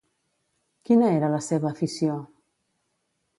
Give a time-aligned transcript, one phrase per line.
[0.89, 2.17] Quina era la seva afició?